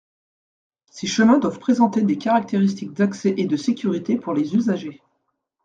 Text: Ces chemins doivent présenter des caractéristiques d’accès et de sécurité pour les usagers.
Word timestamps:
Ces 0.89 1.05
chemins 1.05 1.37
doivent 1.37 1.59
présenter 1.59 2.01
des 2.01 2.17
caractéristiques 2.17 2.91
d’accès 2.93 3.35
et 3.37 3.45
de 3.45 3.55
sécurité 3.55 4.17
pour 4.17 4.33
les 4.33 4.55
usagers. 4.55 5.03